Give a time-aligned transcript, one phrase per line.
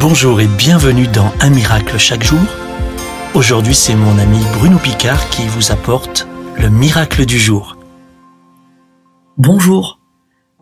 [0.00, 2.38] Bonjour et bienvenue dans Un miracle chaque jour.
[3.34, 7.76] Aujourd'hui, c'est mon ami Bruno Picard qui vous apporte le miracle du jour.
[9.38, 9.98] Bonjour.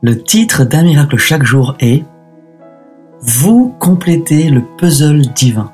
[0.01, 2.03] Le titre d'Un miracle chaque jour est
[3.21, 5.71] Vous complétez le puzzle divin.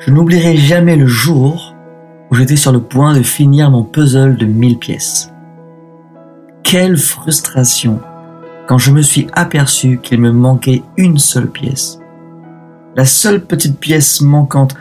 [0.00, 1.74] Je n'oublierai jamais le jour
[2.30, 5.32] où j'étais sur le point de finir mon puzzle de 1000 pièces.
[6.62, 8.00] Quelle frustration
[8.70, 11.98] quand je me suis aperçu qu'il me manquait une seule pièce.
[12.94, 14.76] La seule petite pièce manquante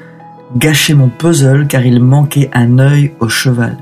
[0.55, 3.77] gâchait mon puzzle car il manquait un œil au cheval.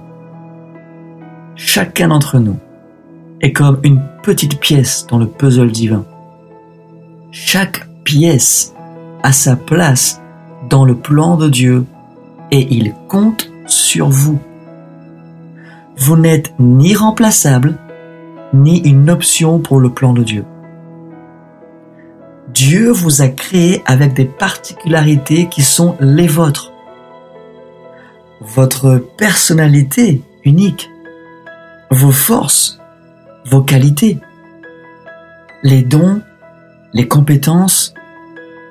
[1.57, 2.55] Chacun d'entre nous
[3.41, 6.05] est comme une petite pièce dans le puzzle divin.
[7.31, 8.73] Chaque pièce
[9.23, 10.21] a sa place
[10.69, 11.83] dans le plan de Dieu
[12.51, 14.39] et il compte sur vous.
[15.97, 17.77] Vous n'êtes ni remplaçable,
[18.53, 20.45] ni une option pour le plan de Dieu.
[22.53, 26.71] Dieu vous a créé avec des particularités qui sont les vôtres.
[28.41, 30.89] Votre personnalité unique,
[31.91, 32.79] vos forces,
[33.45, 34.19] vos qualités,
[35.63, 36.21] les dons,
[36.93, 37.93] les compétences,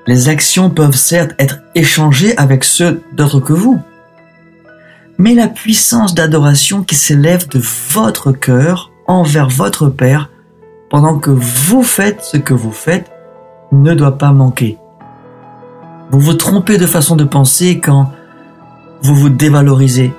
[0.07, 3.81] les actions peuvent certes être échangées avec ceux d'autres que vous.
[5.19, 7.61] Mais la puissance d'adoration qui s'élève de
[7.91, 10.31] votre cœur envers votre Père
[10.91, 13.11] pendant que vous faites ce que vous faites
[13.73, 14.79] ne doit pas manquer.
[16.11, 18.13] Vous vous trompez de façon de penser quand
[19.03, 20.13] vous vous dévalorisez.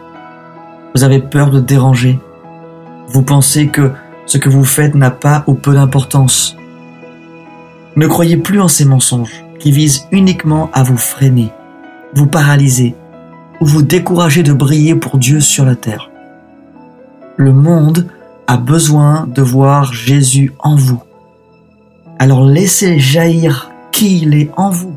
[0.93, 2.19] Vous avez peur de déranger.
[3.07, 3.91] Vous pensez que
[4.25, 6.57] ce que vous faites n'a pas ou peu d'importance.
[7.95, 11.51] Ne croyez plus en ces mensonges qui visent uniquement à vous freiner,
[12.13, 12.95] vous paralyser
[13.59, 16.11] ou vous décourager de briller pour Dieu sur la terre.
[17.37, 18.07] Le monde
[18.47, 21.01] a besoin de voir Jésus en vous.
[22.17, 24.95] Alors laissez jaillir qui il est en vous.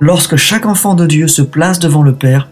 [0.00, 2.48] Lorsque chaque enfant de Dieu se place devant le Père,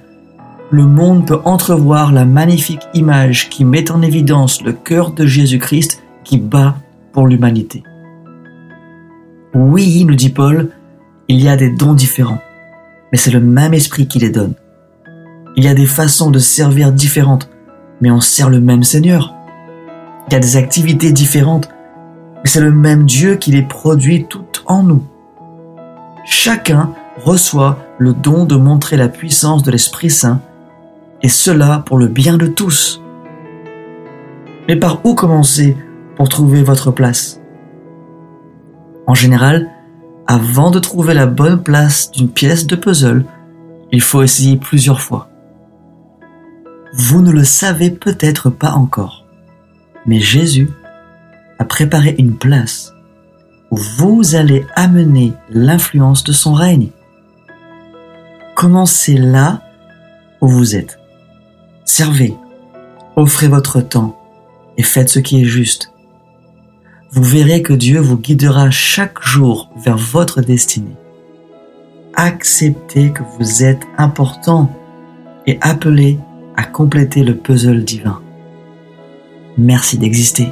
[0.71, 6.03] le monde peut entrevoir la magnifique image qui met en évidence le cœur de Jésus-Christ
[6.25, 6.77] qui bat
[7.13, 7.83] pour l'humanité.
[9.55, 10.71] Oui, nous dit Paul,
[11.29, 12.41] il y a des dons différents,
[13.11, 14.55] mais c'est le même esprit qui les donne.
[15.57, 17.51] Il y a des façons de servir différentes,
[18.01, 19.35] mais on sert le même Seigneur.
[20.29, 21.69] Il y a des activités différentes,
[22.43, 25.05] mais c'est le même Dieu qui les produit toutes en nous.
[26.25, 26.95] Chacun
[27.25, 30.41] reçoit le don de montrer la puissance de l'Esprit Saint,
[31.23, 33.03] et cela pour le bien de tous.
[34.69, 35.77] Mais par où commencer
[36.17, 37.41] pour trouver votre place?
[39.07, 39.69] En général,
[40.27, 43.25] avant de trouver la bonne place d'une pièce de puzzle,
[43.91, 45.29] il faut essayer plusieurs fois.
[46.95, 49.22] Vous ne le savez peut-être pas encore.
[50.07, 50.71] Mais Jésus
[51.59, 52.93] a préparé une place
[53.71, 56.89] où vous allez amener l'influence de son règne.
[58.55, 59.63] Commencez là
[60.41, 60.99] où vous êtes.
[61.85, 62.35] Servez,
[63.17, 64.19] offrez votre temps
[64.77, 65.93] et faites ce qui est juste.
[67.11, 70.97] Vous verrez que Dieu vous guidera chaque jour vers votre destinée.
[72.15, 74.71] Acceptez que vous êtes important
[75.47, 76.19] et appelé
[76.57, 78.21] à compléter le puzzle divin.
[79.59, 80.49] Merci d'exister.